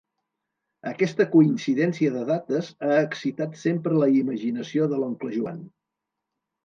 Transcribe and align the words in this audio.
Aquesta 0.91 1.27
coincidència 1.33 2.15
de 2.15 2.23
dates 2.31 2.71
ha 2.87 2.97
excitat 3.03 3.61
sempre 3.65 4.03
la 4.05 4.09
imaginació 4.23 4.89
de 4.95 5.03
l'oncle 5.05 5.35
Joan. 5.39 5.61